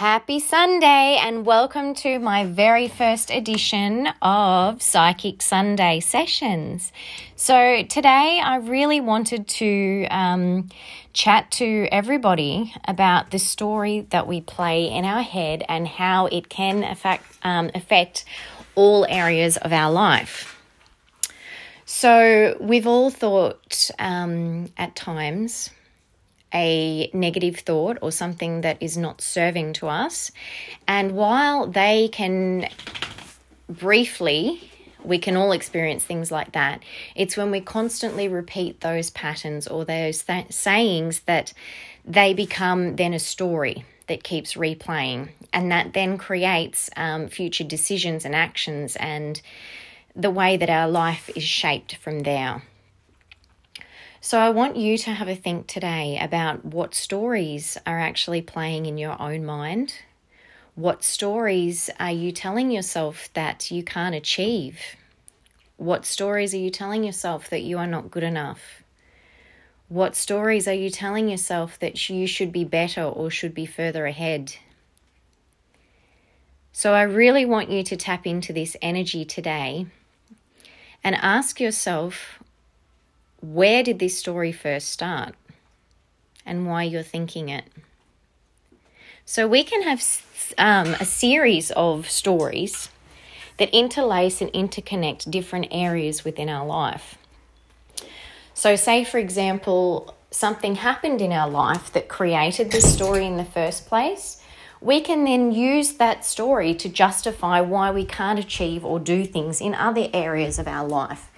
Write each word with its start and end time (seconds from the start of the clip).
Happy 0.00 0.40
Sunday 0.40 1.18
and 1.20 1.44
welcome 1.44 1.92
to 1.96 2.18
my 2.18 2.46
very 2.46 2.88
first 2.88 3.30
edition 3.30 4.08
of 4.22 4.80
Psychic 4.80 5.42
Sunday 5.42 6.00
sessions. 6.00 6.90
So, 7.36 7.82
today 7.82 8.40
I 8.42 8.56
really 8.56 9.02
wanted 9.02 9.46
to 9.46 10.06
um, 10.06 10.70
chat 11.12 11.50
to 11.50 11.86
everybody 11.92 12.72
about 12.86 13.30
the 13.30 13.38
story 13.38 14.06
that 14.08 14.26
we 14.26 14.40
play 14.40 14.90
in 14.90 15.04
our 15.04 15.20
head 15.20 15.64
and 15.68 15.86
how 15.86 16.28
it 16.28 16.48
can 16.48 16.82
affect, 16.82 17.22
um, 17.42 17.70
affect 17.74 18.24
all 18.76 19.04
areas 19.06 19.58
of 19.58 19.70
our 19.70 19.92
life. 19.92 20.58
So, 21.84 22.56
we've 22.58 22.86
all 22.86 23.10
thought 23.10 23.90
um, 23.98 24.70
at 24.78 24.96
times 24.96 25.68
a 26.52 27.10
negative 27.12 27.58
thought 27.58 27.98
or 28.02 28.12
something 28.12 28.62
that 28.62 28.76
is 28.80 28.96
not 28.96 29.20
serving 29.20 29.72
to 29.74 29.88
us. 29.88 30.30
And 30.88 31.12
while 31.12 31.66
they 31.66 32.08
can 32.08 32.68
briefly, 33.68 34.70
we 35.04 35.18
can 35.18 35.36
all 35.36 35.52
experience 35.52 36.04
things 36.04 36.30
like 36.30 36.52
that, 36.52 36.82
it's 37.14 37.36
when 37.36 37.50
we 37.50 37.60
constantly 37.60 38.28
repeat 38.28 38.80
those 38.80 39.10
patterns 39.10 39.66
or 39.66 39.84
those 39.84 40.22
th- 40.22 40.52
sayings 40.52 41.20
that 41.20 41.52
they 42.04 42.34
become 42.34 42.96
then 42.96 43.14
a 43.14 43.18
story 43.18 43.84
that 44.08 44.24
keeps 44.24 44.54
replaying. 44.54 45.30
And 45.52 45.70
that 45.70 45.92
then 45.92 46.18
creates 46.18 46.90
um, 46.96 47.28
future 47.28 47.64
decisions 47.64 48.24
and 48.24 48.34
actions 48.34 48.96
and 48.96 49.40
the 50.16 50.30
way 50.30 50.56
that 50.56 50.68
our 50.68 50.88
life 50.88 51.30
is 51.36 51.44
shaped 51.44 51.96
from 51.96 52.20
there. 52.20 52.62
So, 54.22 54.38
I 54.38 54.50
want 54.50 54.76
you 54.76 54.98
to 54.98 55.14
have 55.14 55.28
a 55.28 55.34
think 55.34 55.66
today 55.66 56.18
about 56.20 56.62
what 56.62 56.94
stories 56.94 57.78
are 57.86 57.98
actually 57.98 58.42
playing 58.42 58.84
in 58.84 58.98
your 58.98 59.20
own 59.20 59.46
mind. 59.46 59.94
What 60.74 61.02
stories 61.02 61.88
are 61.98 62.10
you 62.10 62.30
telling 62.30 62.70
yourself 62.70 63.30
that 63.32 63.70
you 63.70 63.82
can't 63.82 64.14
achieve? 64.14 64.78
What 65.78 66.04
stories 66.04 66.52
are 66.52 66.58
you 66.58 66.68
telling 66.68 67.02
yourself 67.02 67.48
that 67.48 67.62
you 67.62 67.78
are 67.78 67.86
not 67.86 68.10
good 68.10 68.22
enough? 68.22 68.82
What 69.88 70.14
stories 70.14 70.68
are 70.68 70.74
you 70.74 70.90
telling 70.90 71.30
yourself 71.30 71.78
that 71.78 72.10
you 72.10 72.26
should 72.26 72.52
be 72.52 72.64
better 72.64 73.02
or 73.02 73.30
should 73.30 73.54
be 73.54 73.64
further 73.64 74.04
ahead? 74.04 74.54
So, 76.72 76.92
I 76.92 77.02
really 77.02 77.46
want 77.46 77.70
you 77.70 77.82
to 77.84 77.96
tap 77.96 78.26
into 78.26 78.52
this 78.52 78.76
energy 78.82 79.24
today 79.24 79.86
and 81.02 81.14
ask 81.14 81.58
yourself 81.58 82.39
where 83.40 83.82
did 83.82 83.98
this 83.98 84.18
story 84.18 84.52
first 84.52 84.90
start 84.90 85.34
and 86.44 86.66
why 86.66 86.82
you're 86.82 87.02
thinking 87.02 87.48
it. 87.48 87.64
So 89.24 89.46
we 89.46 89.62
can 89.62 89.82
have 89.82 90.02
um, 90.58 90.94
a 90.94 91.04
series 91.04 91.70
of 91.72 92.08
stories 92.10 92.88
that 93.58 93.70
interlace 93.70 94.40
and 94.40 94.52
interconnect 94.52 95.30
different 95.30 95.68
areas 95.70 96.24
within 96.24 96.48
our 96.48 96.66
life. 96.66 97.16
So, 98.54 98.74
say 98.74 99.04
for 99.04 99.18
example, 99.18 100.14
something 100.30 100.76
happened 100.76 101.20
in 101.20 101.32
our 101.32 101.48
life 101.48 101.92
that 101.92 102.08
created 102.08 102.70
this 102.70 102.92
story 102.92 103.26
in 103.26 103.36
the 103.36 103.44
first 103.44 103.86
place. 103.86 104.42
We 104.80 105.00
can 105.00 105.24
then 105.24 105.52
use 105.52 105.94
that 105.94 106.24
story 106.24 106.74
to 106.74 106.88
justify 106.88 107.60
why 107.60 107.90
we 107.90 108.04
can't 108.04 108.38
achieve 108.38 108.84
or 108.84 108.98
do 108.98 109.24
things 109.24 109.60
in 109.60 109.74
other 109.74 110.08
areas 110.12 110.58
of 110.58 110.66
our 110.66 110.88
life. 110.88 111.29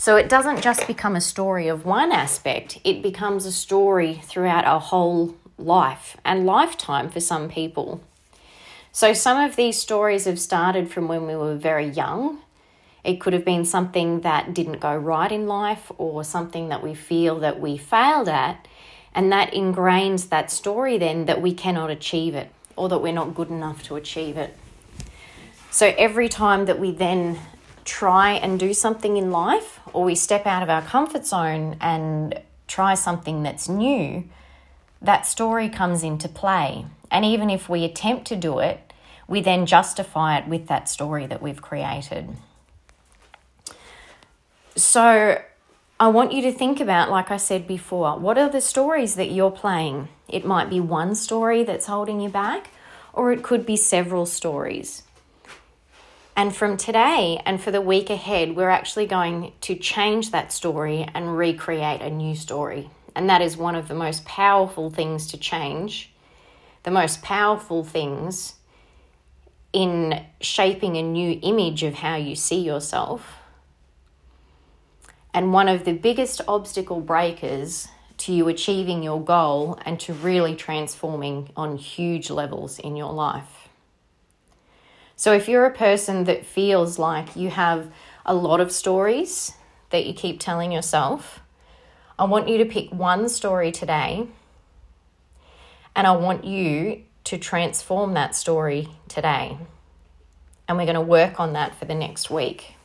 So 0.00 0.16
it 0.16 0.30
doesn't 0.30 0.62
just 0.62 0.86
become 0.86 1.14
a 1.14 1.20
story 1.20 1.68
of 1.68 1.84
one 1.84 2.10
aspect, 2.10 2.80
it 2.84 3.02
becomes 3.02 3.44
a 3.44 3.52
story 3.52 4.22
throughout 4.24 4.64
our 4.64 4.80
whole 4.80 5.36
life 5.58 6.16
and 6.24 6.46
lifetime 6.46 7.10
for 7.10 7.20
some 7.20 7.50
people. 7.50 8.00
So 8.92 9.12
some 9.12 9.38
of 9.38 9.56
these 9.56 9.78
stories 9.78 10.24
have 10.24 10.40
started 10.40 10.90
from 10.90 11.06
when 11.06 11.26
we 11.26 11.36
were 11.36 11.54
very 11.54 11.86
young. 11.86 12.38
It 13.04 13.20
could 13.20 13.34
have 13.34 13.44
been 13.44 13.66
something 13.66 14.22
that 14.22 14.54
didn't 14.54 14.80
go 14.80 14.96
right 14.96 15.30
in 15.30 15.46
life 15.46 15.92
or 15.98 16.24
something 16.24 16.70
that 16.70 16.82
we 16.82 16.94
feel 16.94 17.38
that 17.40 17.60
we 17.60 17.76
failed 17.76 18.30
at, 18.30 18.66
and 19.14 19.30
that 19.30 19.52
ingrains 19.52 20.30
that 20.30 20.50
story 20.50 20.96
then 20.96 21.26
that 21.26 21.42
we 21.42 21.52
cannot 21.52 21.90
achieve 21.90 22.34
it 22.34 22.50
or 22.74 22.88
that 22.88 23.00
we're 23.00 23.12
not 23.12 23.34
good 23.34 23.50
enough 23.50 23.82
to 23.82 23.96
achieve 23.96 24.38
it. 24.38 24.56
So 25.70 25.92
every 25.98 26.30
time 26.30 26.64
that 26.64 26.78
we 26.78 26.90
then 26.90 27.38
try 27.84 28.32
and 28.32 28.58
do 28.58 28.74
something 28.74 29.16
in 29.16 29.30
life 29.30 29.80
or 29.92 30.04
we 30.04 30.14
step 30.14 30.46
out 30.46 30.62
of 30.62 30.70
our 30.70 30.82
comfort 30.82 31.26
zone 31.26 31.76
and 31.80 32.40
try 32.66 32.94
something 32.94 33.42
that's 33.42 33.68
new, 33.68 34.24
that 35.02 35.26
story 35.26 35.68
comes 35.68 36.02
into 36.02 36.28
play. 36.28 36.86
And 37.10 37.24
even 37.24 37.50
if 37.50 37.68
we 37.68 37.84
attempt 37.84 38.26
to 38.28 38.36
do 38.36 38.58
it, 38.58 38.92
we 39.26 39.40
then 39.40 39.66
justify 39.66 40.38
it 40.38 40.48
with 40.48 40.66
that 40.68 40.88
story 40.88 41.26
that 41.26 41.42
we've 41.42 41.62
created. 41.62 42.28
So, 44.76 45.40
I 45.98 46.08
want 46.08 46.32
you 46.32 46.40
to 46.42 46.52
think 46.52 46.80
about, 46.80 47.10
like 47.10 47.30
I 47.30 47.36
said 47.36 47.66
before, 47.66 48.18
what 48.18 48.38
are 48.38 48.48
the 48.48 48.62
stories 48.62 49.16
that 49.16 49.30
you're 49.30 49.50
playing? 49.50 50.08
It 50.28 50.46
might 50.46 50.70
be 50.70 50.80
one 50.80 51.14
story 51.14 51.62
that's 51.62 51.86
holding 51.86 52.20
you 52.20 52.30
back, 52.30 52.70
or 53.12 53.32
it 53.32 53.42
could 53.42 53.66
be 53.66 53.76
several 53.76 54.24
stories. 54.24 55.02
And 56.36 56.54
from 56.54 56.76
today 56.76 57.40
and 57.44 57.60
for 57.60 57.70
the 57.70 57.80
week 57.80 58.08
ahead, 58.08 58.56
we're 58.56 58.70
actually 58.70 59.06
going 59.06 59.52
to 59.62 59.74
change 59.74 60.30
that 60.30 60.52
story 60.52 61.06
and 61.14 61.36
recreate 61.36 62.00
a 62.00 62.10
new 62.10 62.34
story. 62.34 62.90
And 63.14 63.28
that 63.28 63.42
is 63.42 63.56
one 63.56 63.74
of 63.74 63.88
the 63.88 63.94
most 63.94 64.24
powerful 64.24 64.90
things 64.90 65.26
to 65.28 65.36
change, 65.36 66.12
the 66.84 66.90
most 66.90 67.22
powerful 67.22 67.84
things 67.84 68.54
in 69.72 70.24
shaping 70.40 70.96
a 70.96 71.02
new 71.02 71.38
image 71.42 71.82
of 71.82 71.94
how 71.94 72.16
you 72.16 72.34
see 72.34 72.60
yourself. 72.60 73.36
And 75.32 75.52
one 75.52 75.68
of 75.68 75.84
the 75.84 75.92
biggest 75.92 76.40
obstacle 76.48 77.00
breakers 77.00 77.88
to 78.18 78.32
you 78.32 78.48
achieving 78.48 79.02
your 79.02 79.22
goal 79.22 79.78
and 79.84 79.98
to 80.00 80.12
really 80.12 80.54
transforming 80.54 81.50
on 81.56 81.76
huge 81.76 82.30
levels 82.30 82.78
in 82.78 82.96
your 82.96 83.12
life. 83.12 83.59
So 85.20 85.34
if 85.34 85.50
you're 85.50 85.66
a 85.66 85.70
person 85.70 86.24
that 86.24 86.46
feels 86.46 86.98
like 86.98 87.36
you 87.36 87.50
have 87.50 87.92
a 88.24 88.34
lot 88.34 88.58
of 88.58 88.72
stories 88.72 89.52
that 89.90 90.06
you 90.06 90.14
keep 90.14 90.40
telling 90.40 90.72
yourself, 90.72 91.40
I 92.18 92.24
want 92.24 92.48
you 92.48 92.56
to 92.56 92.64
pick 92.64 92.90
one 92.90 93.28
story 93.28 93.70
today 93.70 94.28
and 95.94 96.06
I 96.06 96.12
want 96.12 96.46
you 96.46 97.02
to 97.24 97.36
transform 97.36 98.14
that 98.14 98.34
story 98.34 98.88
today. 99.08 99.58
And 100.66 100.78
we're 100.78 100.86
going 100.86 100.94
to 100.94 101.02
work 101.02 101.38
on 101.38 101.52
that 101.52 101.78
for 101.78 101.84
the 101.84 101.94
next 101.94 102.30
week. 102.30 102.76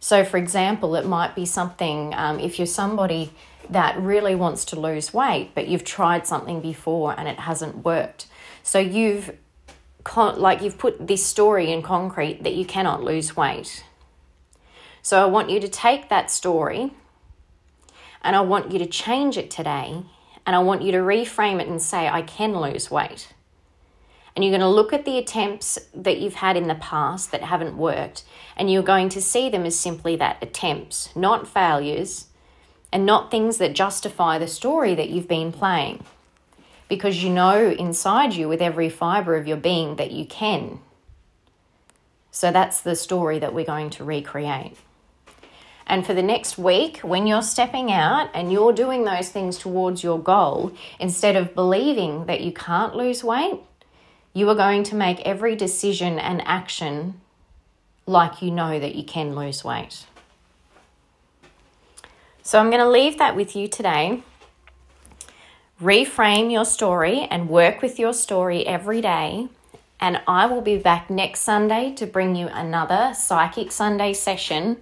So, 0.00 0.24
for 0.24 0.36
example, 0.36 0.96
it 0.96 1.06
might 1.06 1.36
be 1.36 1.46
something 1.46 2.12
um, 2.14 2.40
if 2.40 2.58
you're 2.58 2.66
somebody 2.66 3.30
that 3.70 3.96
really 4.00 4.34
wants 4.34 4.64
to 4.64 4.80
lose 4.80 5.14
weight, 5.14 5.52
but 5.54 5.68
you've 5.68 5.84
tried 5.84 6.26
something 6.26 6.60
before 6.60 7.14
and 7.16 7.28
it 7.28 7.38
hasn't 7.38 7.84
worked. 7.84 8.26
So, 8.64 8.80
you've 8.80 9.30
con- 10.08 10.40
like 10.40 10.62
you've 10.62 10.78
put 10.78 11.06
this 11.06 11.24
story 11.24 11.70
in 11.70 11.82
concrete 11.82 12.42
that 12.42 12.54
you 12.54 12.64
cannot 12.64 13.04
lose 13.04 13.36
weight. 13.36 13.84
So 15.02 15.20
I 15.20 15.26
want 15.26 15.50
you 15.50 15.60
to 15.60 15.68
take 15.68 16.08
that 16.08 16.30
story 16.30 16.92
and 18.22 18.34
I 18.34 18.40
want 18.40 18.72
you 18.72 18.78
to 18.78 18.86
change 18.86 19.36
it 19.36 19.50
today 19.50 20.02
and 20.46 20.56
I 20.56 20.60
want 20.60 20.80
you 20.80 20.92
to 20.92 20.98
reframe 20.98 21.60
it 21.60 21.68
and 21.68 21.80
say, 21.80 22.08
I 22.08 22.22
can 22.22 22.58
lose 22.58 22.90
weight. 22.90 23.34
And 24.34 24.42
you're 24.42 24.52
going 24.52 24.62
to 24.62 24.68
look 24.68 24.94
at 24.94 25.04
the 25.04 25.18
attempts 25.18 25.78
that 25.94 26.18
you've 26.18 26.36
had 26.36 26.56
in 26.56 26.68
the 26.68 26.74
past 26.76 27.30
that 27.32 27.42
haven't 27.42 27.76
worked, 27.76 28.22
and 28.56 28.70
you're 28.70 28.84
going 28.84 29.08
to 29.10 29.20
see 29.20 29.50
them 29.50 29.66
as 29.66 29.78
simply 29.78 30.14
that 30.16 30.38
attempts, 30.40 31.14
not 31.16 31.48
failures, 31.48 32.28
and 32.92 33.04
not 33.04 33.30
things 33.30 33.58
that 33.58 33.74
justify 33.74 34.38
the 34.38 34.46
story 34.46 34.94
that 34.94 35.10
you've 35.10 35.28
been 35.28 35.50
playing 35.50 36.04
because 36.88 37.22
you 37.22 37.30
know 37.30 37.70
inside 37.70 38.34
you 38.34 38.48
with 38.48 38.62
every 38.62 38.88
fiber 38.88 39.36
of 39.36 39.46
your 39.46 39.56
being 39.56 39.96
that 39.96 40.10
you 40.10 40.24
can. 40.24 40.80
So 42.30 42.50
that's 42.50 42.80
the 42.80 42.96
story 42.96 43.38
that 43.38 43.54
we're 43.54 43.64
going 43.64 43.90
to 43.90 44.04
recreate. 44.04 44.76
And 45.86 46.04
for 46.06 46.12
the 46.12 46.22
next 46.22 46.58
week, 46.58 46.98
when 46.98 47.26
you're 47.26 47.42
stepping 47.42 47.90
out 47.90 48.30
and 48.34 48.52
you're 48.52 48.74
doing 48.74 49.04
those 49.04 49.30
things 49.30 49.56
towards 49.56 50.04
your 50.04 50.18
goal, 50.18 50.72
instead 51.00 51.34
of 51.34 51.54
believing 51.54 52.26
that 52.26 52.42
you 52.42 52.52
can't 52.52 52.94
lose 52.94 53.24
weight, 53.24 53.60
you 54.34 54.48
are 54.50 54.54
going 54.54 54.82
to 54.84 54.94
make 54.94 55.20
every 55.20 55.56
decision 55.56 56.18
and 56.18 56.42
action 56.46 57.20
like 58.06 58.42
you 58.42 58.50
know 58.50 58.78
that 58.78 58.94
you 58.94 59.02
can 59.02 59.34
lose 59.34 59.64
weight. 59.64 60.06
So 62.42 62.58
I'm 62.58 62.70
going 62.70 62.82
to 62.82 62.88
leave 62.88 63.18
that 63.18 63.34
with 63.34 63.56
you 63.56 63.66
today 63.66 64.22
reframe 65.80 66.50
your 66.50 66.64
story 66.64 67.20
and 67.30 67.48
work 67.48 67.82
with 67.82 67.98
your 67.98 68.12
story 68.12 68.66
every 68.66 69.00
day. 69.00 69.48
And 70.00 70.20
I 70.26 70.46
will 70.46 70.60
be 70.60 70.76
back 70.76 71.08
next 71.08 71.40
Sunday 71.40 71.92
to 71.94 72.06
bring 72.06 72.34
you 72.34 72.48
another 72.48 73.12
Psychic 73.14 73.70
Sunday 73.70 74.12
session 74.12 74.78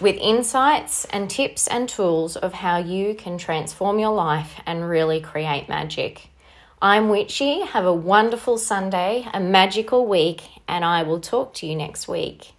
with 0.00 0.16
insights 0.16 1.04
and 1.06 1.28
tips 1.28 1.66
and 1.66 1.88
tools 1.88 2.36
of 2.36 2.54
how 2.54 2.78
you 2.78 3.14
can 3.14 3.36
transform 3.38 3.98
your 3.98 4.14
life 4.14 4.60
and 4.66 4.88
really 4.88 5.20
create 5.20 5.68
magic. 5.68 6.28
I'm 6.80 7.10
Witchy. 7.10 7.60
Have 7.60 7.84
a 7.84 7.92
wonderful 7.92 8.56
Sunday, 8.56 9.26
a 9.34 9.40
magical 9.40 10.06
week, 10.06 10.42
and 10.66 10.84
I 10.84 11.02
will 11.02 11.20
talk 11.20 11.52
to 11.54 11.66
you 11.66 11.76
next 11.76 12.08
week. 12.08 12.52